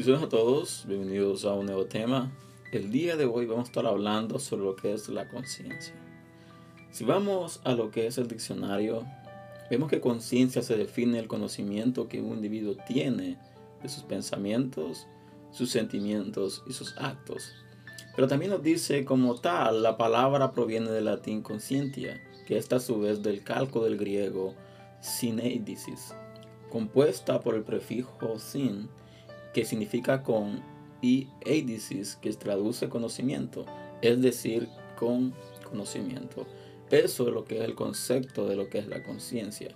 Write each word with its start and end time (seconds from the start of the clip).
Bendiciones 0.00 0.24
a 0.24 0.30
todos, 0.30 0.84
bienvenidos 0.88 1.44
a 1.44 1.52
un 1.52 1.66
nuevo 1.66 1.84
tema. 1.84 2.32
El 2.72 2.90
día 2.90 3.18
de 3.18 3.26
hoy 3.26 3.44
vamos 3.44 3.66
a 3.66 3.68
estar 3.68 3.84
hablando 3.84 4.38
sobre 4.38 4.64
lo 4.64 4.74
que 4.74 4.94
es 4.94 5.10
la 5.10 5.28
conciencia. 5.28 5.92
Si 6.90 7.04
vamos 7.04 7.60
a 7.64 7.74
lo 7.74 7.90
que 7.90 8.06
es 8.06 8.16
el 8.16 8.26
diccionario, 8.26 9.04
vemos 9.70 9.90
que 9.90 10.00
conciencia 10.00 10.62
se 10.62 10.78
define 10.78 11.18
el 11.18 11.28
conocimiento 11.28 12.08
que 12.08 12.22
un 12.22 12.36
individuo 12.36 12.76
tiene 12.88 13.36
de 13.82 13.88
sus 13.90 14.04
pensamientos, 14.04 15.06
sus 15.50 15.70
sentimientos 15.70 16.62
y 16.66 16.72
sus 16.72 16.96
actos. 16.96 17.52
Pero 18.16 18.26
también 18.26 18.52
nos 18.52 18.62
dice 18.62 19.04
como 19.04 19.34
tal, 19.34 19.82
la 19.82 19.98
palabra 19.98 20.52
proviene 20.52 20.90
del 20.90 21.04
latín 21.04 21.42
conscientia, 21.42 22.18
que 22.46 22.56
está 22.56 22.76
a 22.76 22.80
su 22.80 23.00
vez 23.00 23.22
del 23.22 23.44
calco 23.44 23.84
del 23.84 23.98
griego 23.98 24.54
sineidisis, 25.02 26.14
compuesta 26.70 27.40
por 27.40 27.54
el 27.54 27.64
prefijo 27.64 28.38
sin, 28.38 28.88
que 29.54 29.64
significa 29.64 30.22
con, 30.22 30.62
y 31.02 31.28
eidisis, 31.42 32.16
que 32.16 32.32
traduce 32.32 32.88
conocimiento, 32.88 33.64
es 34.02 34.20
decir, 34.20 34.68
con 34.96 35.34
conocimiento. 35.64 36.46
Eso 36.90 37.28
es 37.28 37.34
lo 37.34 37.44
que 37.44 37.58
es 37.58 37.64
el 37.64 37.74
concepto 37.74 38.48
de 38.48 38.56
lo 38.56 38.68
que 38.68 38.78
es 38.78 38.88
la 38.88 39.02
conciencia. 39.02 39.70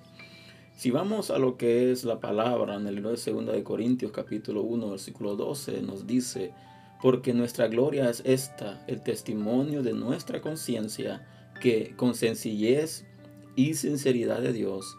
Si 0.76 0.90
vamos 0.90 1.30
a 1.30 1.38
lo 1.38 1.56
que 1.56 1.92
es 1.92 2.04
la 2.04 2.18
palabra 2.18 2.74
en 2.74 2.86
el 2.86 2.96
libro 2.96 3.12
de 3.12 3.32
2 3.32 3.46
de 3.46 3.62
Corintios 3.62 4.10
capítulo 4.10 4.62
1 4.62 4.90
versículo 4.90 5.36
12 5.36 5.82
nos 5.82 6.06
dice, 6.06 6.52
porque 7.00 7.32
nuestra 7.32 7.68
gloria 7.68 8.10
es 8.10 8.22
esta, 8.24 8.84
el 8.88 9.00
testimonio 9.02 9.82
de 9.82 9.92
nuestra 9.92 10.40
conciencia, 10.40 11.24
que 11.60 11.94
con 11.96 12.14
sencillez 12.14 13.06
y 13.54 13.74
sinceridad 13.74 14.40
de 14.40 14.52
Dios 14.52 14.96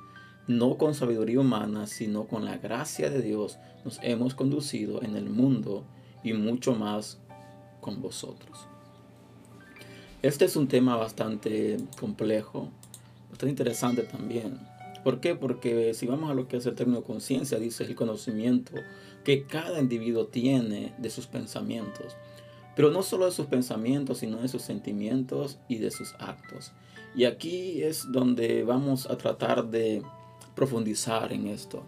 no 0.47 0.77
con 0.77 0.93
sabiduría 0.93 1.39
humana, 1.39 1.88
sino 1.88 2.25
con 2.25 2.45
la 2.45 2.57
gracia 2.57 3.09
de 3.09 3.21
Dios, 3.21 3.57
nos 3.83 3.99
hemos 4.03 4.35
conducido 4.35 5.01
en 5.01 5.15
el 5.15 5.29
mundo 5.29 5.85
y 6.23 6.33
mucho 6.33 6.75
más 6.75 7.19
con 7.81 8.01
vosotros. 8.01 8.67
Este 10.21 10.45
es 10.45 10.55
un 10.55 10.67
tema 10.67 10.95
bastante 10.95 11.77
complejo, 11.99 12.69
bastante 13.29 13.51
interesante 13.51 14.03
también. 14.03 14.59
¿Por 15.03 15.19
qué? 15.19 15.35
Porque 15.35 15.93
si 15.93 16.07
vamos 16.07 16.31
a 16.31 16.33
lo 16.33 16.47
que 16.47 16.57
es 16.57 16.66
el 16.66 16.73
término 16.73 17.03
conciencia, 17.03 17.59
dice 17.59 17.83
el 17.83 17.93
conocimiento 17.93 18.71
que 19.23 19.45
cada 19.45 19.79
individuo 19.79 20.25
tiene 20.25 20.95
de 20.97 21.11
sus 21.11 21.27
pensamientos. 21.27 22.16
Pero 22.75 22.89
no 22.89 23.03
solo 23.03 23.25
de 23.25 23.31
sus 23.31 23.45
pensamientos, 23.45 24.17
sino 24.17 24.41
de 24.41 24.47
sus 24.47 24.63
sentimientos 24.63 25.59
y 25.67 25.77
de 25.77 25.91
sus 25.91 26.16
actos. 26.17 26.71
Y 27.16 27.25
aquí 27.25 27.83
es 27.83 28.11
donde 28.11 28.63
vamos 28.63 29.05
a 29.09 29.17
tratar 29.17 29.69
de 29.69 30.01
profundizar 30.55 31.31
en 31.33 31.47
esto. 31.47 31.83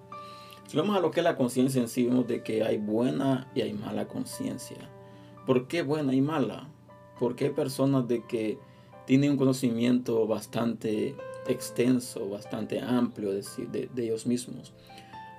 Si 0.68 0.76
vamos 0.76 0.98
a 0.98 1.00
lo 1.00 1.12
que 1.12 1.22
es 1.22 1.24
la 1.24 1.38
conciencia 1.38 1.82
en 1.82 1.88
sí, 1.88 2.06
vemos 2.06 2.28
de 2.28 2.44
que 2.44 2.64
hay 2.64 2.78
buena 2.78 3.50
y 3.56 3.62
hay 3.62 3.74
mala 3.74 4.08
conciencia. 4.08 4.78
¿Por 5.46 5.68
qué 5.68 5.82
buena 5.82 6.14
y 6.14 6.22
mala? 6.22 6.68
Porque 7.20 7.46
hay 7.46 7.52
personas 7.52 8.08
de 8.08 8.26
que 8.26 8.60
tienen 9.06 9.32
un 9.32 9.38
conocimiento 9.38 10.28
bastante 10.28 11.16
extenso, 11.48 12.28
bastante 12.28 12.82
amplio 12.82 13.32
de, 13.32 13.90
de, 13.94 14.04
ellos 14.04 14.28
mismos. 14.28 14.74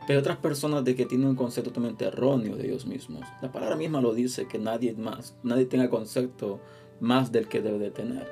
Pero 0.07 0.21
otras 0.21 0.39
personas 0.39 0.83
de 0.85 0.97
que 0.97 1.05
tienen 1.05 1.29
un 1.29 1.37
concepto 1.37 1.71
totalmente 1.71 2.07
erróneo 2.07 2.57
de 2.57 2.67
ellos 2.67 2.87
mismos. 2.87 3.25
La 3.43 3.53
palabra 3.53 3.77
misma 3.77 4.01
lo 4.01 4.15
dice, 4.15 4.49
que 4.49 4.59
nadie 4.59 4.95
más, 4.95 5.37
nadie 5.43 5.67
tenga 5.67 5.91
concepto 5.91 6.61
más 7.01 7.31
del 7.31 7.47
que 7.47 7.61
debe 7.61 7.79
de 7.79 7.91
tener. 7.91 8.27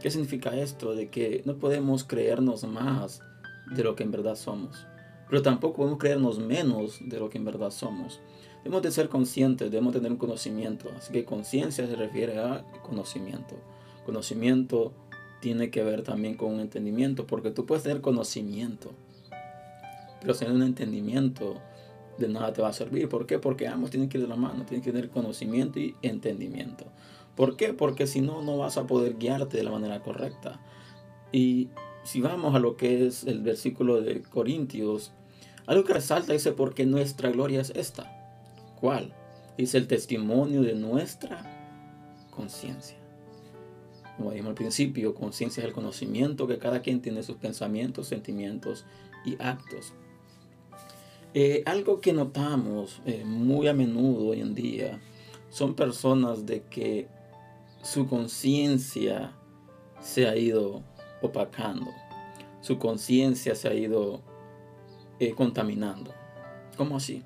¿Qué 0.00 0.10
significa 0.10 0.56
esto? 0.56 0.94
De 0.94 1.08
que 1.08 1.42
no 1.44 1.56
podemos 1.56 2.04
creernos 2.04 2.62
más 2.62 3.20
de 3.70 3.84
lo 3.84 3.96
que 3.96 4.04
en 4.04 4.10
verdad 4.10 4.36
somos. 4.36 4.86
Pero 5.28 5.42
tampoco 5.42 5.76
podemos 5.78 5.98
creernos 5.98 6.38
menos 6.38 6.98
de 7.00 7.18
lo 7.18 7.28
que 7.28 7.38
en 7.38 7.44
verdad 7.44 7.70
somos. 7.70 8.20
Debemos 8.62 8.82
de 8.82 8.90
ser 8.90 9.08
conscientes, 9.08 9.70
debemos 9.70 9.92
tener 9.92 10.10
un 10.10 10.18
conocimiento. 10.18 10.88
Así 10.96 11.12
que 11.12 11.24
conciencia 11.24 11.86
se 11.86 11.96
refiere 11.96 12.38
a 12.38 12.64
conocimiento. 12.82 13.56
Conocimiento 14.04 14.92
tiene 15.40 15.70
que 15.70 15.82
ver 15.82 16.02
también 16.02 16.36
con 16.36 16.54
un 16.54 16.60
entendimiento, 16.60 17.26
porque 17.26 17.50
tú 17.50 17.66
puedes 17.66 17.84
tener 17.84 18.00
conocimiento, 18.00 18.92
pero 20.20 20.34
sin 20.34 20.50
un 20.50 20.62
entendimiento 20.62 21.60
de 22.18 22.28
nada 22.28 22.52
te 22.52 22.62
va 22.62 22.68
a 22.68 22.72
servir. 22.72 23.08
¿Por 23.08 23.26
qué? 23.26 23.38
Porque 23.38 23.68
ambos 23.68 23.90
tienen 23.90 24.08
que 24.08 24.18
ir 24.18 24.24
de 24.24 24.28
la 24.28 24.36
mano, 24.36 24.64
tienen 24.64 24.82
que 24.82 24.92
tener 24.92 25.10
conocimiento 25.10 25.78
y 25.78 25.94
entendimiento. 26.02 26.86
¿Por 27.34 27.56
qué? 27.56 27.74
Porque 27.74 28.06
si 28.06 28.22
no, 28.22 28.42
no 28.42 28.56
vas 28.56 28.78
a 28.78 28.86
poder 28.86 29.18
guiarte 29.18 29.58
de 29.58 29.64
la 29.64 29.70
manera 29.70 30.00
correcta. 30.00 30.58
Y 31.32 31.68
si 32.06 32.20
vamos 32.20 32.54
a 32.54 32.60
lo 32.60 32.76
que 32.76 33.06
es 33.06 33.24
el 33.24 33.42
versículo 33.42 34.00
de 34.00 34.22
Corintios, 34.22 35.12
algo 35.66 35.84
que 35.84 35.94
resalta 35.94 36.32
dice, 36.32 36.52
porque 36.52 36.86
nuestra 36.86 37.30
gloria 37.30 37.60
es 37.60 37.70
esta. 37.70 38.12
¿Cuál? 38.80 39.12
Dice 39.58 39.78
el 39.78 39.88
testimonio 39.88 40.62
de 40.62 40.74
nuestra 40.74 41.44
conciencia. 42.30 42.96
Como 44.16 44.30
dijimos 44.30 44.50
al 44.50 44.54
principio, 44.54 45.14
conciencia 45.14 45.62
es 45.62 45.66
el 45.66 45.74
conocimiento 45.74 46.46
que 46.46 46.58
cada 46.58 46.80
quien 46.80 47.02
tiene 47.02 47.24
sus 47.24 47.36
pensamientos, 47.36 48.06
sentimientos 48.06 48.86
y 49.24 49.36
actos. 49.42 49.92
Eh, 51.34 51.64
algo 51.66 52.00
que 52.00 52.12
notamos 52.12 53.02
eh, 53.04 53.24
muy 53.26 53.66
a 53.66 53.74
menudo 53.74 54.28
hoy 54.28 54.40
en 54.40 54.54
día 54.54 55.00
son 55.50 55.74
personas 55.74 56.46
de 56.46 56.62
que 56.62 57.08
su 57.82 58.06
conciencia 58.06 59.32
se 60.00 60.28
ha 60.28 60.36
ido 60.36 60.82
opacando. 61.22 61.90
Su 62.60 62.78
conciencia 62.78 63.54
se 63.54 63.68
ha 63.68 63.74
ido 63.74 64.22
eh, 65.18 65.32
contaminando. 65.34 66.12
¿Cómo 66.76 66.96
así? 66.96 67.22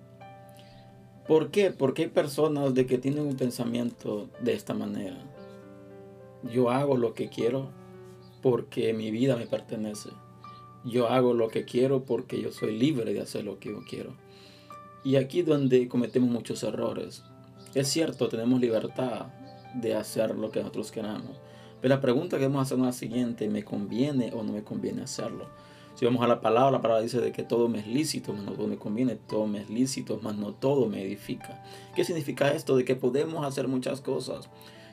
¿Por 1.27 1.51
qué? 1.51 1.71
Porque 1.71 2.03
hay 2.03 2.09
personas 2.09 2.75
de 2.75 2.87
que 2.87 2.99
tienen 2.99 3.25
un 3.27 3.37
pensamiento 3.37 4.28
de 4.41 4.53
esta 4.53 4.75
manera. 4.75 5.19
Yo 6.43 6.71
hago 6.71 6.97
lo 6.97 7.15
que 7.15 7.28
quiero 7.28 7.71
porque 8.43 8.93
mi 8.93 9.11
vida 9.11 9.37
me 9.37 9.47
pertenece. 9.47 10.11
Yo 10.84 11.09
hago 11.09 11.34
lo 11.34 11.49
que 11.49 11.65
quiero 11.65 12.05
porque 12.05 12.41
yo 12.41 12.53
soy 12.53 12.77
libre 12.77 13.12
de 13.12 13.21
hacer 13.21 13.45
lo 13.45 13.59
que 13.59 13.71
yo 13.71 13.81
quiero. 13.89 14.15
Y 15.05 15.17
aquí 15.17 15.43
donde 15.43 15.89
cometemos 15.89 16.31
muchos 16.31 16.62
errores. 16.62 17.22
Es 17.75 17.89
cierto, 17.89 18.28
tenemos 18.28 18.61
libertad 18.61 19.27
de 19.75 19.95
hacer 19.95 20.34
lo 20.37 20.51
que 20.51 20.61
nosotros 20.61 20.91
queramos. 20.91 21.41
Pero 21.80 21.94
la 21.94 22.00
pregunta 22.00 22.38
que 22.38 22.44
vamos 22.44 22.60
a 22.60 22.62
hacer 22.62 22.78
es 22.78 22.84
la 22.84 22.92
siguiente, 22.92 23.48
¿me 23.48 23.64
conviene 23.64 24.32
o 24.34 24.42
no 24.42 24.52
me 24.52 24.62
conviene 24.62 25.02
hacerlo? 25.02 25.46
Si 25.94 26.04
vamos 26.04 26.22
a 26.22 26.28
la 26.28 26.41
palabra, 26.41 26.70
la 26.70 26.80
palabra 26.80 27.02
dice 27.02 27.20
de 27.20 27.32
que 27.32 27.42
todo 27.42 27.68
me 27.68 27.80
es 27.80 27.86
lícito, 27.86 28.32
no 28.32 28.52
todo 28.52 28.66
me 28.66 28.76
conviene, 28.76 29.16
todo 29.16 29.46
me 29.46 29.60
es 29.60 29.70
lícito, 29.70 30.18
mas 30.22 30.36
no 30.36 30.52
todo 30.52 30.88
me 30.88 31.02
edifica. 31.02 31.62
¿Qué 31.94 32.04
significa 32.04 32.52
esto? 32.52 32.76
De 32.76 32.84
que 32.84 32.96
podemos 32.96 33.44
hacer 33.44 33.68
muchas 33.68 34.00
cosas. 34.00 34.48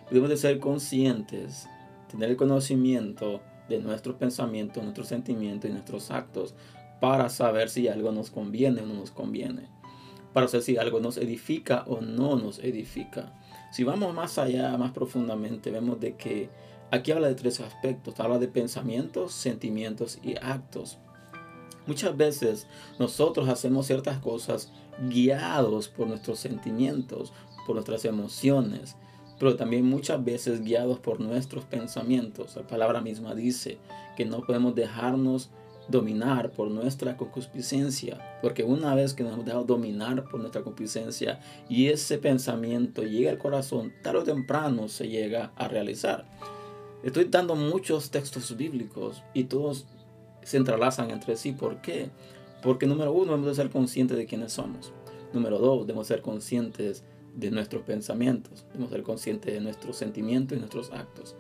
Debemos 0.10 0.30
de 0.30 0.38
ser 0.38 0.60
conscientes, 0.60 1.68
tener 2.10 2.30
el 2.30 2.38
conocimiento 2.38 3.42
de 3.70 3.80
nuestros 3.80 4.16
pensamientos, 4.16 4.84
nuestros 4.84 5.08
sentimientos 5.08 5.70
y 5.70 5.74
nuestros 5.74 6.12
actos 6.12 6.56
para 7.00 7.30
saber 7.30 7.70
si 7.70 7.88
algo 7.88 8.12
nos 8.12 8.32
conviene 8.32 8.82
o 8.82 8.86
no 8.86 8.96
nos 8.96 9.12
conviene. 9.12 9.70
Para 10.34 10.48
saber 10.48 10.64
si 10.64 10.78
algo 10.78 11.00
nos 11.00 11.18
edifica 11.18 11.84
o 11.88 12.02
no 12.02 12.38
nos 12.38 12.60
edifica. 12.60 13.34
Si 13.72 13.84
vamos 13.84 14.14
más 14.14 14.38
allá, 14.38 14.78
más 14.78 14.92
profundamente, 14.92 15.72
vemos 15.72 16.00
de 16.00 16.16
que 16.16 16.50
Aquí 16.90 17.12
habla 17.12 17.28
de 17.28 17.36
tres 17.36 17.60
aspectos. 17.60 18.20
Habla 18.20 18.40
de 18.40 18.48
pensamientos, 18.48 19.34
sentimientos 19.34 20.20
y 20.24 20.36
actos. 20.42 20.98
Muchas 21.86 22.16
veces 22.16 22.68
nosotros 23.00 23.48
hacemos 23.50 23.88
ciertas 23.88 24.20
cosas 24.20 24.72
guiados 25.10 25.88
por 25.88 26.08
nuestros 26.08 26.40
sentimientos, 26.40 27.32
por 27.66 27.76
nuestras 27.76 28.04
emociones, 28.06 28.96
pero 29.40 29.56
también 29.56 29.86
muchas 29.86 30.24
veces 30.24 30.62
guiados 30.62 31.00
por 31.00 31.20
nuestros 31.20 31.66
pensamientos. 31.66 32.56
La 32.56 32.68
palabra 32.68 33.02
misma 33.02 33.36
dice 33.36 33.78
que 34.18 34.26
no 34.26 34.42
podemos 34.42 34.76
dejarnos 34.76 35.50
dominar 35.88 36.52
por 36.52 36.70
nuestra 36.70 37.16
concupiscencia, 37.16 38.40
porque 38.42 38.64
una 38.64 38.94
vez 38.94 39.14
que 39.14 39.24
nos 39.24 39.34
hemos 39.34 39.46
dejado 39.46 39.64
dominar 39.64 40.26
por 40.26 40.42
nuestra 40.42 40.64
concupiscencia 40.64 41.40
y 41.70 41.88
ese 41.88 42.18
pensamiento 42.18 43.04
llega 43.04 43.32
al 43.32 43.38
corazón, 43.38 43.94
tarde 44.04 44.20
o 44.20 44.24
temprano 44.24 44.90
se 44.90 45.08
llega 45.08 45.52
a 45.56 45.70
realizar. 45.70 46.26
Estoy 47.04 47.26
dando 47.26 47.56
muchos 47.56 48.10
textos 48.10 48.56
bíblicos 48.58 49.24
y 49.34 49.46
todos 49.46 49.86
se 50.44 50.58
entrelazan 50.58 51.12
entre 51.12 51.36
sí. 51.36 51.52
¿Por 51.52 51.82
qué? 51.82 52.10
Porque 52.64 52.88
número 52.88 53.12
uno, 53.12 53.34
debemos 53.34 53.48
de 53.48 53.56
ser 53.56 53.70
conscientes 53.70 54.18
de 54.18 54.26
quiénes 54.26 54.54
somos. 54.54 54.92
Número 55.34 55.60
dos, 55.60 55.86
debemos 55.86 56.08
ser 56.08 56.22
conscientes 56.22 57.04
de 57.36 57.52
nuestros 57.52 57.84
pensamientos. 57.84 58.66
Debemos 58.70 58.92
ser 58.92 59.04
conscientes 59.04 59.54
de 59.54 59.62
nuestros 59.62 59.98
sentimientos 59.98 60.58
y 60.58 60.60
nuestros 60.60 60.92
actos. 60.92 61.36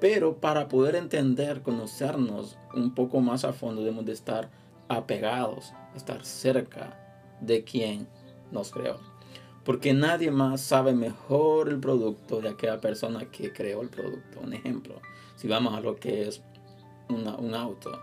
Pero 0.00 0.36
para 0.38 0.68
poder 0.68 0.96
entender, 0.96 1.62
conocernos 1.62 2.58
un 2.74 2.94
poco 2.94 3.20
más 3.20 3.44
a 3.44 3.52
fondo, 3.52 3.82
debemos 3.82 4.06
de 4.06 4.12
estar 4.12 4.50
apegados, 4.88 5.72
estar 5.94 6.24
cerca 6.24 7.36
de 7.40 7.64
quien 7.64 8.06
nos 8.50 8.70
creó. 8.70 9.15
Porque 9.66 9.92
nadie 9.92 10.30
más 10.30 10.60
sabe 10.60 10.94
mejor 10.94 11.68
el 11.68 11.80
producto 11.80 12.40
de 12.40 12.50
aquella 12.50 12.80
persona 12.80 13.24
que 13.24 13.52
creó 13.52 13.82
el 13.82 13.88
producto. 13.88 14.38
Un 14.40 14.52
ejemplo, 14.52 15.00
si 15.34 15.48
vamos 15.48 15.74
a 15.74 15.80
lo 15.80 15.96
que 15.96 16.28
es 16.28 16.40
un 17.08 17.54
auto. 17.54 18.00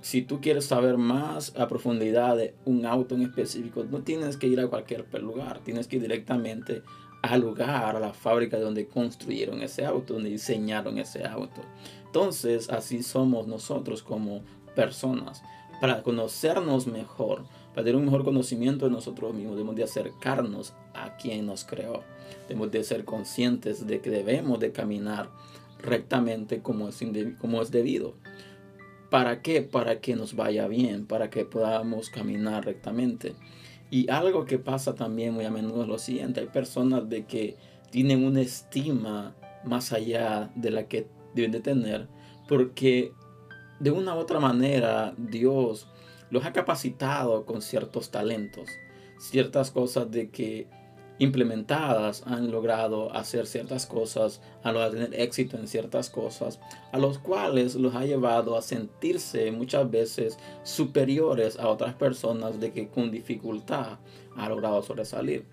si 0.00 0.22
tú 0.22 0.40
quieres 0.40 0.66
saber 0.66 0.96
más 0.96 1.54
a 1.56 1.66
profundidad 1.66 2.36
de 2.36 2.54
un 2.64 2.86
auto 2.86 3.16
en 3.16 3.22
específico, 3.22 3.84
no 3.90 4.02
tienes 4.02 4.36
que 4.36 4.46
ir 4.46 4.60
a 4.60 4.68
cualquier 4.68 5.04
lugar, 5.20 5.58
tienes 5.64 5.88
que 5.88 5.96
ir 5.96 6.02
directamente 6.02 6.82
al 7.22 7.40
lugar, 7.40 7.96
a 7.96 8.00
la 8.00 8.12
fábrica 8.12 8.58
donde 8.60 8.86
construyeron 8.86 9.60
ese 9.60 9.84
auto, 9.84 10.14
donde 10.14 10.30
diseñaron 10.30 10.98
ese 10.98 11.26
auto. 11.26 11.62
Entonces, 12.06 12.70
así 12.70 13.02
somos 13.02 13.48
nosotros 13.48 14.04
como 14.04 14.42
personas. 14.76 15.42
Para 15.80 16.02
conocernos 16.02 16.86
mejor, 16.86 17.44
para 17.78 17.84
tener 17.84 18.00
un 18.00 18.06
mejor 18.06 18.24
conocimiento 18.24 18.86
de 18.86 18.90
nosotros 18.90 19.32
mismos, 19.32 19.54
debemos 19.54 19.76
de 19.76 19.84
acercarnos 19.84 20.74
a 20.94 21.14
quien 21.16 21.46
nos 21.46 21.62
creó. 21.62 22.02
Debemos 22.48 22.72
de 22.72 22.82
ser 22.82 23.04
conscientes 23.04 23.86
de 23.86 24.00
que 24.00 24.10
debemos 24.10 24.58
de 24.58 24.72
caminar 24.72 25.30
rectamente 25.78 26.60
como 26.60 26.88
es, 26.88 27.00
como 27.40 27.62
es 27.62 27.70
debido. 27.70 28.14
¿Para 29.10 29.42
qué? 29.42 29.62
Para 29.62 30.00
que 30.00 30.16
nos 30.16 30.34
vaya 30.34 30.66
bien, 30.66 31.06
para 31.06 31.30
que 31.30 31.44
podamos 31.44 32.10
caminar 32.10 32.64
rectamente. 32.64 33.36
Y 33.92 34.10
algo 34.10 34.44
que 34.44 34.58
pasa 34.58 34.96
también 34.96 35.34
muy 35.34 35.44
a 35.44 35.50
menudo 35.52 35.82
es 35.82 35.88
lo 35.88 35.98
siguiente, 36.00 36.40
hay 36.40 36.48
personas 36.48 37.08
de 37.08 37.26
que 37.26 37.56
tienen 37.92 38.24
una 38.24 38.40
estima 38.40 39.36
más 39.64 39.92
allá 39.92 40.50
de 40.56 40.72
la 40.72 40.88
que 40.88 41.06
deben 41.32 41.52
de 41.52 41.60
tener, 41.60 42.08
porque 42.48 43.12
de 43.78 43.92
una 43.92 44.16
u 44.16 44.18
otra 44.18 44.40
manera 44.40 45.14
Dios 45.16 45.86
los 46.30 46.44
ha 46.44 46.52
capacitado 46.52 47.44
con 47.46 47.62
ciertos 47.62 48.10
talentos, 48.10 48.68
ciertas 49.18 49.70
cosas 49.70 50.10
de 50.10 50.30
que 50.30 50.68
implementadas 51.18 52.22
han 52.26 52.50
logrado 52.50 53.12
hacer 53.12 53.46
ciertas 53.46 53.86
cosas, 53.86 54.40
han 54.62 54.74
logrado 54.74 54.94
tener 54.94 55.20
éxito 55.20 55.56
en 55.56 55.66
ciertas 55.66 56.10
cosas, 56.10 56.60
a 56.92 56.98
los 56.98 57.18
cuales 57.18 57.74
los 57.74 57.94
ha 57.94 58.04
llevado 58.04 58.56
a 58.56 58.62
sentirse 58.62 59.50
muchas 59.50 59.90
veces 59.90 60.38
superiores 60.62 61.58
a 61.58 61.68
otras 61.68 61.94
personas 61.94 62.60
de 62.60 62.72
que 62.72 62.88
con 62.88 63.10
dificultad 63.10 63.98
ha 64.36 64.48
logrado 64.48 64.82
sobresalir. 64.82 65.44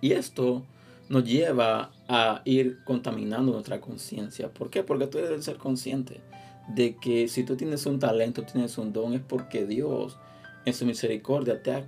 Y 0.00 0.12
esto 0.12 0.62
nos 1.08 1.24
lleva 1.24 1.92
a 2.08 2.42
ir 2.44 2.78
contaminando 2.84 3.52
nuestra 3.52 3.80
conciencia. 3.80 4.52
¿Por 4.52 4.70
qué? 4.70 4.82
Porque 4.82 5.06
tú 5.06 5.18
debes 5.18 5.44
ser 5.44 5.56
consciente 5.56 6.20
de 6.68 6.96
que 6.96 7.28
si 7.28 7.44
tú 7.44 7.56
tienes 7.56 7.86
un 7.86 7.98
talento, 7.98 8.42
tienes 8.42 8.76
un 8.78 8.92
don, 8.92 9.14
es 9.14 9.20
porque 9.20 9.66
Dios 9.66 10.18
en 10.64 10.74
su 10.74 10.84
misericordia 10.84 11.62
te 11.62 11.72
ha 11.72 11.86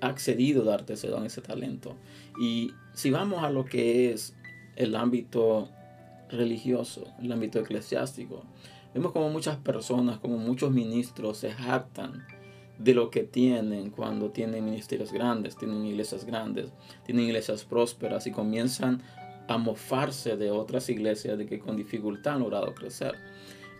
accedido 0.00 0.62
a 0.62 0.66
darte 0.66 0.94
ese 0.94 1.08
don, 1.08 1.26
ese 1.26 1.40
talento. 1.40 1.96
Y 2.40 2.72
si 2.94 3.10
vamos 3.10 3.42
a 3.42 3.50
lo 3.50 3.64
que 3.64 4.12
es 4.12 4.34
el 4.76 4.94
ámbito 4.94 5.68
religioso, 6.30 7.12
el 7.20 7.32
ámbito 7.32 7.58
eclesiástico, 7.60 8.44
vemos 8.94 9.12
como 9.12 9.30
muchas 9.30 9.56
personas, 9.56 10.18
como 10.18 10.38
muchos 10.38 10.70
ministros 10.70 11.38
se 11.38 11.52
jactan 11.52 12.24
de 12.78 12.94
lo 12.94 13.10
que 13.10 13.22
tienen 13.22 13.90
cuando 13.90 14.30
tienen 14.30 14.64
ministerios 14.64 15.12
grandes, 15.12 15.56
tienen 15.56 15.84
iglesias 15.84 16.24
grandes, 16.24 16.72
tienen 17.04 17.26
iglesias 17.26 17.64
prósperas 17.64 18.26
y 18.26 18.32
comienzan 18.32 19.02
a 19.48 19.58
mofarse 19.58 20.36
de 20.36 20.50
otras 20.50 20.88
iglesias 20.88 21.38
de 21.38 21.46
que 21.46 21.58
con 21.58 21.76
dificultad 21.76 22.34
han 22.34 22.40
logrado 22.40 22.74
crecer. 22.74 23.14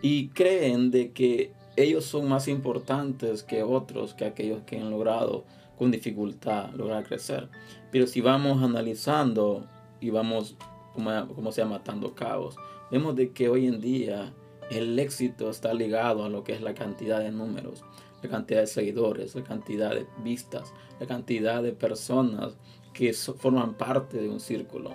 Y 0.02 0.28
creen 0.28 0.90
de 0.90 1.12
que 1.12 1.52
ellos 1.76 2.04
son 2.04 2.28
más 2.28 2.48
importantes 2.48 3.42
que 3.42 3.62
otros, 3.62 4.14
que 4.14 4.24
aquellos 4.24 4.62
que 4.64 4.78
han 4.78 4.90
logrado 4.90 5.44
con 5.78 5.90
dificultad 5.90 6.70
lograr 6.74 7.04
crecer. 7.04 7.48
Pero 7.90 8.06
si 8.06 8.20
vamos 8.20 8.62
analizando 8.62 9.66
y 10.00 10.10
vamos, 10.10 10.56
como, 10.92 11.28
como 11.28 11.52
sea, 11.52 11.66
matando 11.66 12.14
cabos, 12.14 12.56
vemos 12.90 13.16
de 13.16 13.32
que 13.32 13.48
hoy 13.48 13.66
en 13.66 13.80
día 13.80 14.32
el 14.70 14.98
éxito 14.98 15.50
está 15.50 15.74
ligado 15.74 16.24
a 16.24 16.28
lo 16.28 16.44
que 16.44 16.52
es 16.52 16.62
la 16.62 16.74
cantidad 16.74 17.20
de 17.20 17.30
números, 17.30 17.84
la 18.22 18.28
cantidad 18.28 18.60
de 18.60 18.66
seguidores, 18.66 19.34
la 19.34 19.44
cantidad 19.44 19.90
de 19.90 20.06
vistas, 20.22 20.72
la 21.00 21.06
cantidad 21.06 21.62
de 21.62 21.72
personas 21.72 22.56
que 22.92 23.12
forman 23.12 23.74
parte 23.74 24.20
de 24.20 24.28
un 24.28 24.40
círculo. 24.40 24.94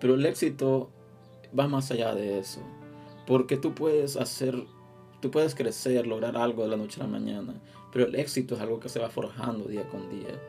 Pero 0.00 0.14
el 0.14 0.26
éxito 0.26 0.90
va 1.58 1.66
más 1.68 1.90
allá 1.90 2.14
de 2.14 2.38
eso, 2.38 2.60
porque 3.28 3.58
tú 3.58 3.74
puedes 3.74 4.16
hacer, 4.16 4.64
tú 5.20 5.30
puedes 5.30 5.54
crecer, 5.54 6.06
lograr 6.06 6.38
algo 6.38 6.62
de 6.62 6.70
la 6.70 6.78
noche 6.78 6.98
a 6.98 7.04
la 7.04 7.10
mañana, 7.10 7.60
pero 7.92 8.06
el 8.06 8.14
éxito 8.14 8.54
es 8.54 8.60
algo 8.62 8.80
que 8.80 8.88
se 8.88 9.00
va 9.00 9.10
forjando 9.10 9.66
día 9.66 9.86
con 9.86 10.08
día. 10.08 10.40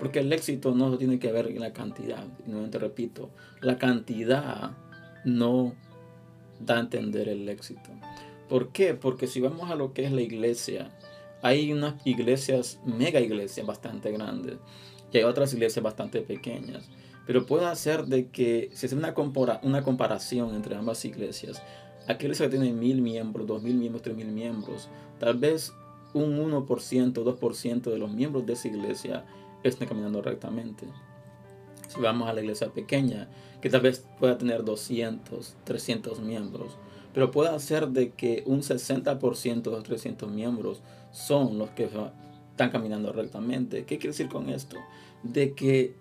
Porque 0.00 0.18
el 0.18 0.32
éxito 0.32 0.74
no 0.74 0.98
tiene 0.98 1.20
que 1.20 1.30
ver 1.30 1.46
en 1.46 1.60
la 1.60 1.72
cantidad. 1.72 2.26
Y 2.44 2.48
nuevamente 2.48 2.80
repito, 2.80 3.30
la 3.60 3.78
cantidad 3.78 4.72
no 5.24 5.74
da 6.58 6.78
a 6.78 6.80
entender 6.80 7.28
el 7.28 7.48
éxito. 7.48 7.90
¿Por 8.48 8.72
qué? 8.72 8.94
Porque 8.94 9.28
si 9.28 9.40
vamos 9.40 9.70
a 9.70 9.76
lo 9.76 9.92
que 9.92 10.04
es 10.04 10.10
la 10.10 10.22
iglesia, 10.22 10.90
hay 11.40 11.72
unas 11.72 12.04
iglesias, 12.04 12.80
mega 12.84 13.20
iglesias 13.20 13.64
bastante 13.64 14.10
grandes, 14.10 14.56
y 15.12 15.18
hay 15.18 15.22
otras 15.22 15.54
iglesias 15.54 15.84
bastante 15.84 16.20
pequeñas. 16.20 16.90
Pero 17.28 17.46
puede 17.46 17.74
ser 17.76 18.06
de 18.06 18.28
que 18.28 18.70
si 18.72 18.86
hace 18.86 18.96
una, 18.96 19.14
una 19.62 19.82
comparación 19.84 20.54
entre 20.54 20.74
ambas 20.74 21.04
iglesias, 21.04 21.62
aquella 22.06 22.24
iglesia 22.24 22.46
que 22.46 22.56
tiene 22.58 22.72
mil 22.72 23.02
miembros, 23.02 23.46
dos 23.46 23.62
mil 23.62 23.74
miembros, 23.74 24.02
tres 24.02 24.16
mil 24.16 24.28
miembros, 24.28 24.88
tal 25.18 25.38
vez 25.38 25.72
un 26.12 26.38
1%, 26.38 27.12
2% 27.12 27.82
de 27.82 27.98
los 27.98 28.12
miembros 28.12 28.46
de 28.46 28.52
esa 28.52 28.68
iglesia 28.68 29.24
estén 29.62 29.88
caminando 29.88 30.22
rectamente. 30.22 30.86
Si 31.88 32.00
vamos 32.00 32.28
a 32.28 32.32
la 32.32 32.40
iglesia 32.40 32.68
pequeña, 32.70 33.28
que 33.60 33.68
tal 33.68 33.80
vez 33.80 34.06
pueda 34.18 34.38
tener 34.38 34.64
200, 34.64 35.56
300 35.64 36.20
miembros, 36.20 36.76
pero 37.12 37.30
puede 37.30 37.58
ser 37.60 37.88
de 37.88 38.10
que 38.10 38.42
un 38.46 38.62
60% 38.62 39.62
de 39.62 39.70
los 39.70 39.82
300 39.84 40.30
miembros 40.30 40.82
son 41.12 41.58
los 41.58 41.70
que 41.70 41.88
están 42.50 42.70
caminando 42.70 43.12
rectamente. 43.12 43.84
¿Qué 43.84 43.98
quiere 43.98 44.08
decir 44.08 44.28
con 44.28 44.50
esto? 44.50 44.76
De 45.22 45.52
que 45.54 45.94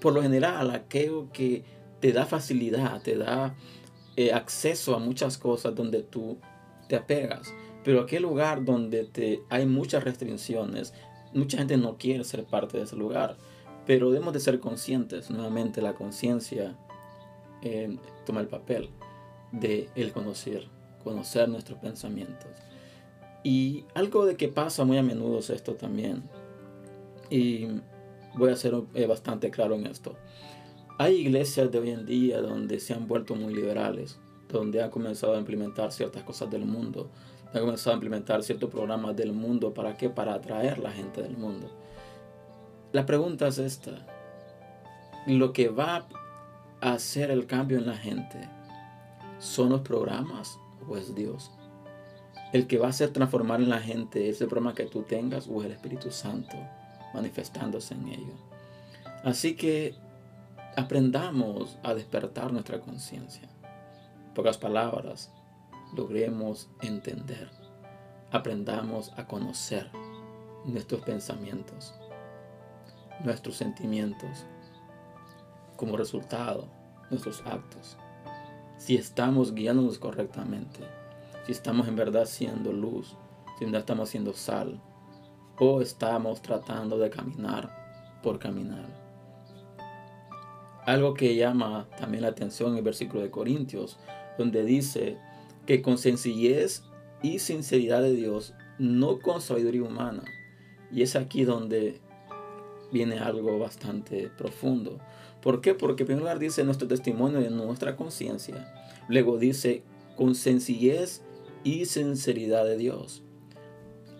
por 0.00 0.12
lo 0.12 0.22
general 0.22 0.70
aquello 0.70 1.28
que 1.32 1.64
te 2.00 2.12
da 2.12 2.26
facilidad, 2.26 3.00
te 3.02 3.16
da 3.16 3.54
eh, 4.16 4.32
acceso 4.32 4.94
a 4.94 4.98
muchas 4.98 5.38
cosas 5.38 5.74
donde 5.74 6.02
tú 6.02 6.38
te 6.88 6.96
apegas. 6.96 7.52
Pero 7.84 8.00
aquel 8.00 8.22
lugar 8.22 8.64
donde 8.64 9.04
te, 9.04 9.42
hay 9.48 9.66
muchas 9.66 10.02
restricciones, 10.04 10.92
mucha 11.32 11.58
gente 11.58 11.76
no 11.76 11.96
quiere 11.98 12.24
ser 12.24 12.44
parte 12.44 12.78
de 12.78 12.84
ese 12.84 12.96
lugar. 12.96 13.36
Pero 13.86 14.10
debemos 14.10 14.34
de 14.34 14.40
ser 14.40 14.58
conscientes, 14.58 15.30
nuevamente 15.30 15.80
la 15.80 15.94
conciencia 15.94 16.76
eh, 17.62 17.96
toma 18.24 18.40
el 18.40 18.48
papel 18.48 18.90
de 19.52 19.88
el 19.94 20.12
conocer, 20.12 20.66
conocer 21.04 21.48
nuestros 21.48 21.78
pensamientos. 21.78 22.50
Y 23.44 23.84
algo 23.94 24.26
de 24.26 24.36
que 24.36 24.48
pasa 24.48 24.84
muy 24.84 24.98
a 24.98 25.02
menudo 25.04 25.38
es 25.38 25.50
esto 25.50 25.74
también. 25.74 26.24
Y 27.30 27.68
voy 28.34 28.50
a 28.50 28.56
ser 28.56 28.74
eh, 28.94 29.06
bastante 29.06 29.50
claro 29.50 29.76
en 29.76 29.86
esto. 29.86 30.16
Hay 30.98 31.16
iglesias 31.16 31.70
de 31.70 31.78
hoy 31.78 31.90
en 31.90 32.06
día 32.06 32.40
donde 32.40 32.80
se 32.80 32.94
han 32.94 33.06
vuelto 33.06 33.34
muy 33.34 33.52
liberales, 33.52 34.18
donde 34.48 34.82
han 34.82 34.90
comenzado 34.90 35.34
a 35.34 35.38
implementar 35.38 35.92
ciertas 35.92 36.22
cosas 36.22 36.50
del 36.50 36.64
mundo, 36.64 37.10
ha 37.52 37.60
comenzado 37.60 37.90
a 37.90 37.94
implementar 37.94 38.42
ciertos 38.42 38.70
programas 38.70 39.14
del 39.14 39.32
mundo. 39.32 39.74
¿Para 39.74 39.98
qué? 39.98 40.08
Para 40.08 40.32
atraer 40.32 40.78
la 40.78 40.90
gente 40.90 41.22
del 41.22 41.36
mundo. 41.36 41.70
La 42.92 43.04
pregunta 43.04 43.46
es 43.48 43.58
esta. 43.58 44.06
¿Lo 45.26 45.52
que 45.52 45.68
va 45.68 46.06
a 46.80 46.92
hacer 46.92 47.30
el 47.30 47.46
cambio 47.46 47.76
en 47.76 47.86
la 47.86 47.96
gente 47.96 48.48
son 49.38 49.68
los 49.68 49.82
programas 49.82 50.58
o 50.88 50.96
es 50.96 51.14
Dios? 51.14 51.50
El 52.54 52.66
que 52.66 52.78
va 52.78 52.86
a 52.86 52.90
hacer 52.90 53.10
transformar 53.10 53.60
en 53.60 53.68
la 53.68 53.80
gente 53.80 54.30
es 54.30 54.40
el 54.40 54.48
programa 54.48 54.74
que 54.74 54.86
tú 54.86 55.02
tengas 55.02 55.46
o 55.46 55.60
es 55.60 55.66
el 55.66 55.72
Espíritu 55.72 56.10
Santo 56.10 56.56
manifestándose 57.12 57.92
en 57.92 58.08
ello. 58.08 58.34
Así 59.24 59.56
que 59.56 59.94
aprendamos 60.76 61.78
a 61.82 61.94
despertar 61.94 62.52
nuestra 62.52 62.80
conciencia. 62.80 63.48
Pocas 64.34 64.58
palabras, 64.58 65.32
logremos 65.94 66.68
entender, 66.82 67.50
aprendamos 68.30 69.10
a 69.16 69.26
conocer 69.26 69.90
nuestros 70.66 71.00
pensamientos, 71.00 71.94
nuestros 73.24 73.56
sentimientos, 73.56 74.44
como 75.76 75.96
resultado, 75.96 76.68
nuestros 77.10 77.40
actos. 77.46 77.96
Si 78.76 78.96
estamos 78.96 79.54
guiándonos 79.54 79.98
correctamente, 79.98 80.80
si 81.46 81.52
estamos 81.52 81.88
en 81.88 81.96
verdad 81.96 82.26
siendo 82.26 82.70
luz, 82.70 83.16
si 83.58 83.64
en 83.64 83.70
verdad 83.70 83.80
estamos 83.80 84.10
siendo 84.10 84.34
sal, 84.34 84.78
o 85.58 85.80
estamos 85.80 86.42
tratando 86.42 86.98
de 86.98 87.08
caminar 87.08 88.20
por 88.22 88.38
caminar. 88.38 89.05
Algo 90.86 91.14
que 91.14 91.36
llama 91.36 91.88
también 91.98 92.22
la 92.22 92.28
atención 92.28 92.72
en 92.72 92.78
el 92.78 92.84
versículo 92.84 93.22
de 93.22 93.30
Corintios, 93.30 93.98
donde 94.38 94.64
dice, 94.64 95.18
que 95.66 95.82
con 95.82 95.98
sencillez 95.98 96.84
y 97.22 97.40
sinceridad 97.40 98.02
de 98.02 98.14
Dios, 98.14 98.54
no 98.78 99.18
con 99.18 99.40
sabiduría 99.40 99.82
humana. 99.82 100.22
Y 100.92 101.02
es 101.02 101.16
aquí 101.16 101.44
donde 101.44 102.00
viene 102.92 103.18
algo 103.18 103.58
bastante 103.58 104.30
profundo. 104.38 104.98
¿Por 105.42 105.60
qué? 105.60 105.74
Porque 105.74 106.04
en 106.04 106.06
primer 106.06 106.22
lugar 106.22 106.38
dice 106.38 106.64
nuestro 106.64 106.88
testimonio 106.88 107.40
de 107.40 107.50
nuestra 107.50 107.96
conciencia. 107.96 108.72
Luego 109.08 109.38
dice 109.38 109.82
con 110.16 110.34
sencillez 110.34 111.22
y 111.64 111.84
sinceridad 111.86 112.64
de 112.64 112.76
Dios. 112.76 113.22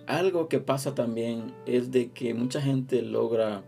algo 0.09 0.49
que 0.49 0.61
pasa 0.61 0.95
también 0.95 1.53
es 1.67 1.91
de 1.91 2.13
que 2.13 2.33
mucha 2.33 2.61
gente 2.61 3.03
logra, 3.03 3.65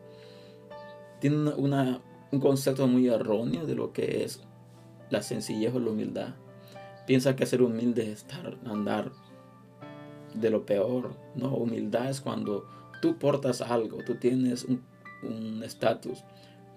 tiene 1.21 1.51
una, 1.57 2.01
un 2.31 2.41
concepto 2.41 2.87
muy 2.87 3.09
erróneo 3.09 3.67
de 3.67 3.75
lo 3.75 3.93
que 3.93 4.25
es 4.25 4.41
la 5.11 5.23
sencillez 5.23 5.75
o 5.75 5.81
la 5.81 5.91
humildad. 5.91 6.35
Piensa 7.07 7.37
que 7.37 7.47
ser 7.47 7.63
humilde 7.63 8.13
es 8.13 8.19
estar, 8.21 8.59
andar 8.67 9.13
de 10.35 10.51
lo 10.51 10.67
peor. 10.67 11.17
No, 11.35 11.55
humildad 11.55 12.11
es 12.11 12.21
cuando 12.21 12.67
tú 13.01 13.19
portas 13.19 13.63
algo, 13.63 13.99
tú 14.05 14.17
tienes 14.17 14.67
un 15.23 15.63
estatus, 15.65 16.25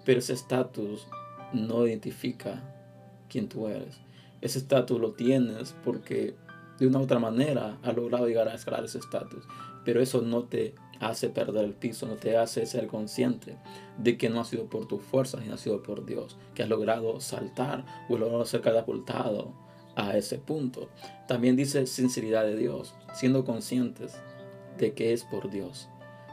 pero 0.04 0.18
ese 0.18 0.32
estatus 0.32 1.06
no 1.52 1.86
identifica 1.86 2.62
quién 3.28 3.48
tú 3.48 3.68
eres. 3.68 4.00
Ese 4.40 4.58
estatus 4.58 5.00
lo 5.00 5.12
tienes 5.12 5.74
porque 5.84 6.34
de 6.78 6.86
una 6.86 6.98
u 6.98 7.02
otra 7.02 7.18
manera 7.18 7.78
has 7.82 7.94
logrado 7.94 8.26
llegar 8.26 8.48
a 8.48 8.54
escalar 8.54 8.84
ese 8.84 8.98
estatus, 8.98 9.44
pero 9.84 10.00
eso 10.00 10.22
no 10.22 10.44
te 10.44 10.74
hace 11.02 11.28
perder 11.28 11.64
el 11.64 11.74
piso, 11.74 12.06
no 12.06 12.14
te 12.14 12.36
hace 12.36 12.64
ser 12.64 12.86
consciente 12.86 13.56
de 13.98 14.16
que 14.16 14.30
no 14.30 14.40
ha 14.40 14.44
sido 14.44 14.66
por 14.66 14.86
tus 14.86 15.02
fuerzas, 15.02 15.44
ni 15.44 15.52
ha 15.52 15.56
sido 15.56 15.82
por 15.82 16.06
Dios, 16.06 16.38
que 16.54 16.62
has 16.62 16.68
logrado 16.68 17.20
saltar 17.20 17.84
o 18.08 18.16
logrado 18.16 18.44
ser 18.44 18.60
catapultado 18.60 19.52
a 19.96 20.16
ese 20.16 20.38
punto. 20.38 20.88
También 21.26 21.56
dice 21.56 21.86
sinceridad 21.86 22.44
de 22.44 22.56
Dios, 22.56 22.94
siendo 23.14 23.44
conscientes 23.44 24.16
de 24.78 24.94
que 24.94 25.12
es 25.12 25.24
por 25.24 25.50
Dios, 25.50 25.88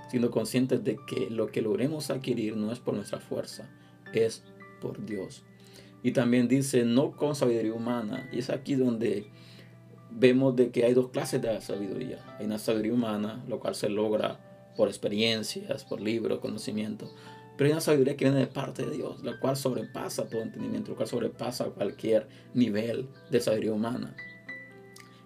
siendo 0.07 0.29
conscientes 0.29 0.83
de 0.83 0.97
que 1.07 1.29
lo 1.31 1.47
que 1.47 1.61
logremos 1.61 2.11
adquirir 2.11 2.55
no 2.55 2.71
es 2.71 2.79
por 2.79 2.93
nuestra 2.93 3.19
fuerza, 3.19 3.69
es 4.13 4.43
por 4.81 5.03
Dios. 5.03 5.43
Y 6.03 6.11
también 6.11 6.47
dice 6.47 6.85
no 6.85 7.11
con 7.11 7.35
sabiduría 7.35 7.73
humana, 7.73 8.29
y 8.31 8.39
es 8.39 8.51
aquí 8.51 8.75
donde 8.75 9.31
vemos 10.11 10.55
de 10.55 10.69
que 10.69 10.85
hay 10.85 10.93
dos 10.93 11.09
clases 11.09 11.41
de 11.41 11.59
sabiduría. 11.59 12.23
Hay 12.39 12.45
una 12.45 12.59
sabiduría 12.59 12.93
humana, 12.93 13.43
lo 13.47 13.59
cual 13.59 13.73
se 13.73 13.89
logra 13.89 14.39
por 14.79 14.88
experiencias, 14.88 15.83
por 15.83 16.00
libros, 16.00 16.39
conocimiento. 16.39 17.13
Pero 17.57 17.67
hay 17.67 17.71
una 17.74 17.81
sabiduría 17.81 18.15
que 18.15 18.24
viene 18.24 18.39
de 18.39 18.48
parte 18.48 18.86
de 18.86 18.95
Dios, 18.95 19.21
la 19.25 19.38
cual 19.38 19.57
sobrepasa 19.57 20.29
todo 20.29 20.41
entendimiento, 20.41 20.91
la 20.91 20.95
cual 20.95 21.09
sobrepasa 21.09 21.65
cualquier 21.65 22.29
nivel 22.53 23.09
de 23.29 23.41
sabiduría 23.41 23.74
humana. 23.74 24.15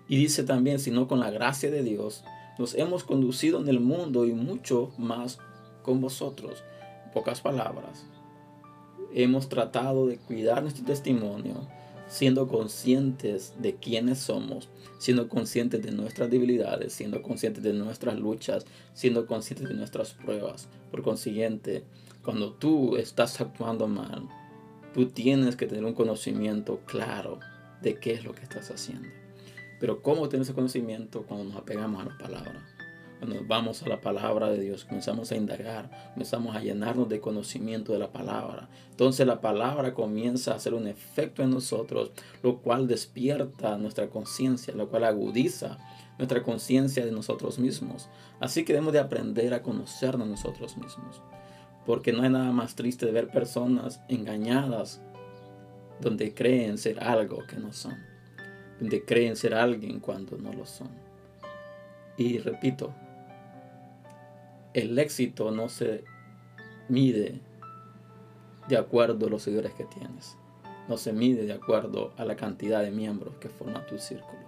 Y 0.07 0.17
dice 0.17 0.43
también, 0.43 0.79
sino 0.79 1.07
con 1.07 1.19
la 1.19 1.29
gracia 1.29 1.69
de 1.69 1.83
Dios, 1.83 2.24
nos 2.57 2.74
hemos 2.74 3.03
conducido 3.03 3.62
en 3.62 3.67
el 3.67 3.79
mundo 3.79 4.25
y 4.25 4.31
mucho 4.31 4.91
más 4.98 5.38
con 5.83 6.01
vosotros. 6.01 6.63
pocas 7.13 7.41
palabras, 7.41 8.07
hemos 9.13 9.50
tratado 9.50 10.07
de 10.07 10.17
cuidar 10.17 10.63
nuestro 10.63 10.83
testimonio, 10.83 11.67
siendo 12.13 12.48
conscientes 12.48 13.55
de 13.58 13.74
quiénes 13.74 14.20
somos, 14.20 14.70
siendo 15.00 15.27
conscientes 15.27 15.82
de 15.82 15.91
nuestras 15.91 16.29
debilidades, 16.29 16.93
siendo 16.93 17.24
conscientes 17.24 17.63
de 17.63 17.74
nuestras 17.74 18.20
luchas, 18.20 18.67
siendo 18.93 19.25
conscientes 19.25 19.67
de 19.67 19.74
nuestras 19.74 20.13
pruebas. 20.13 20.67
Por 20.91 21.01
consiguiente, 21.01 21.84
cuando 22.24 22.53
tú 22.53 22.98
estás 22.98 23.41
actuando 23.41 23.88
mal, 23.88 24.29
tú 24.93 25.08
tienes 25.08 25.55
que 25.55 25.65
tener 25.65 25.84
un 25.86 25.96
conocimiento 25.96 26.82
claro 26.86 27.39
de 27.82 27.96
qué 28.00 28.13
es 28.13 28.24
lo 28.24 28.34
que 28.34 28.43
estás 28.43 28.70
haciendo. 28.70 29.10
Pero 29.79 30.03
¿cómo 30.03 30.29
tener 30.29 30.43
ese 30.43 30.53
conocimiento 30.53 31.24
cuando 31.24 31.46
nos 31.46 31.55
apegamos 31.55 32.00
a 32.00 32.10
la 32.10 32.17
palabra? 32.20 32.72
Cuando 33.23 33.41
vamos 33.47 33.81
a 33.81 33.87
la 33.87 34.01
palabra 34.01 34.49
de 34.49 34.59
Dios, 34.59 34.83
comenzamos 34.83 35.31
a 35.31 35.37
indagar, 35.37 35.89
comenzamos 36.11 36.57
a 36.57 36.59
llenarnos 36.59 37.07
de 37.07 37.21
conocimiento 37.21 37.93
de 37.93 37.99
la 37.99 38.11
palabra. 38.11 38.67
Entonces 38.89 39.25
la 39.25 39.39
palabra 39.39 39.93
comienza 39.93 40.51
a 40.51 40.55
hacer 40.55 40.73
un 40.73 40.87
efecto 40.87 41.41
en 41.41 41.51
nosotros, 41.51 42.11
lo 42.41 42.57
cual 42.57 42.85
despierta 42.85 43.77
nuestra 43.77 44.09
conciencia, 44.09 44.75
lo 44.75 44.89
cual 44.89 45.05
agudiza 45.05 45.77
nuestra 46.17 46.43
conciencia 46.43 47.05
de 47.05 47.13
nosotros 47.13 47.59
mismos. 47.59 48.09
Así 48.41 48.65
que 48.65 48.73
debemos 48.73 48.91
de 48.91 48.99
aprender 48.99 49.53
a 49.53 49.63
conocernos 49.63 50.27
nosotros 50.27 50.75
mismos. 50.75 51.21
Porque 51.85 52.11
no 52.11 52.23
hay 52.23 52.29
nada 52.29 52.51
más 52.51 52.75
triste 52.75 53.05
de 53.05 53.13
ver 53.13 53.29
personas 53.29 54.01
engañadas 54.09 54.99
donde 56.01 56.33
creen 56.33 56.77
ser 56.77 57.01
algo 57.01 57.47
que 57.47 57.55
no 57.55 57.71
son. 57.71 57.95
Donde 58.81 59.05
creen 59.05 59.37
ser 59.37 59.53
alguien 59.53 60.01
cuando 60.01 60.37
no 60.37 60.51
lo 60.51 60.65
son. 60.65 60.89
Y 62.17 62.37
repito, 62.39 62.93
el 64.73 64.97
éxito 64.97 65.51
no 65.51 65.69
se 65.69 66.03
mide 66.89 67.41
de 68.67 68.77
acuerdo 68.77 69.27
a 69.27 69.29
los 69.29 69.43
seguidores 69.43 69.73
que 69.73 69.85
tienes. 69.85 70.37
No 70.87 70.97
se 70.97 71.13
mide 71.13 71.45
de 71.45 71.53
acuerdo 71.53 72.13
a 72.17 72.25
la 72.25 72.35
cantidad 72.35 72.81
de 72.81 72.91
miembros 72.91 73.35
que 73.39 73.49
forman 73.49 73.85
tu 73.85 73.97
círculo, 73.97 74.41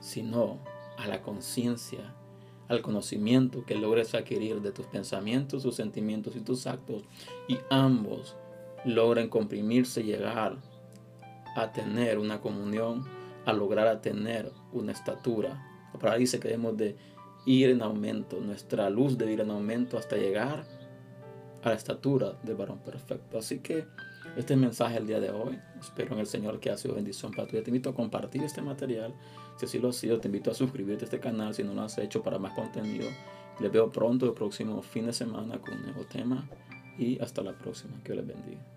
sino 0.00 0.58
a 0.96 1.06
la 1.08 1.22
conciencia, 1.22 2.14
al 2.68 2.82
conocimiento 2.82 3.64
que 3.64 3.74
logres 3.74 4.14
adquirir 4.14 4.60
de 4.60 4.72
tus 4.72 4.86
pensamientos, 4.86 5.62
tus 5.62 5.76
sentimientos 5.76 6.36
y 6.36 6.40
tus 6.40 6.66
actos. 6.66 7.02
Y 7.48 7.58
ambos 7.70 8.36
logran 8.84 9.28
comprimirse 9.28 10.02
y 10.02 10.04
llegar 10.04 10.56
a 11.56 11.72
tener 11.72 12.18
una 12.18 12.40
comunión, 12.40 13.04
a 13.44 13.52
lograr 13.52 13.88
a 13.88 14.00
tener 14.00 14.52
una 14.72 14.92
estatura. 14.92 15.62
Para 15.98 16.16
dice 16.16 16.38
que 16.38 16.48
de 16.48 16.96
ir 17.46 17.70
en 17.70 17.80
aumento, 17.80 18.40
nuestra 18.40 18.90
luz 18.90 19.16
debe 19.16 19.32
ir 19.32 19.40
en 19.40 19.50
aumento 19.50 19.96
hasta 19.96 20.16
llegar 20.16 20.64
a 21.62 21.68
la 21.70 21.74
estatura 21.74 22.36
del 22.42 22.56
varón 22.56 22.80
perfecto. 22.80 23.38
Así 23.38 23.60
que 23.60 23.86
este 24.36 24.52
es 24.52 24.56
el 24.56 24.58
mensaje 24.58 24.98
el 24.98 25.06
día 25.06 25.20
de 25.20 25.30
hoy. 25.30 25.58
Espero 25.80 26.14
en 26.14 26.20
el 26.20 26.26
Señor 26.26 26.60
que 26.60 26.70
ha 26.70 26.76
sido 26.76 26.94
bendición 26.94 27.32
para 27.32 27.48
tu 27.48 27.56
Te 27.62 27.70
invito 27.70 27.90
a 27.90 27.94
compartir 27.94 28.42
este 28.42 28.60
material. 28.60 29.14
Si 29.56 29.64
así 29.64 29.78
lo 29.78 29.88
ha 29.88 29.92
sido, 29.92 30.20
te 30.20 30.28
invito 30.28 30.50
a 30.50 30.54
suscribirte 30.54 31.04
a 31.04 31.06
este 31.06 31.20
canal 31.20 31.54
si 31.54 31.64
no 31.64 31.72
lo 31.72 31.82
has 31.82 31.96
hecho 31.98 32.22
para 32.22 32.38
más 32.38 32.52
contenido. 32.52 33.08
Les 33.60 33.72
veo 33.72 33.90
pronto 33.90 34.26
el 34.26 34.34
próximo 34.34 34.82
fin 34.82 35.06
de 35.06 35.12
semana 35.12 35.58
con 35.58 35.74
un 35.74 35.82
nuevo 35.82 36.04
tema 36.04 36.46
y 36.98 37.18
hasta 37.20 37.42
la 37.42 37.56
próxima. 37.56 37.98
Que 38.04 38.14
les 38.14 38.26
bendiga. 38.26 38.75